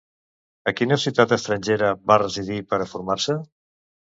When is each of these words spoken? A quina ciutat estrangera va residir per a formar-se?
A 0.69 0.71
quina 0.79 0.97
ciutat 1.03 1.35
estrangera 1.37 1.91
va 2.13 2.19
residir 2.25 2.59
per 2.73 2.81
a 2.81 2.89
formar-se? 2.95 3.37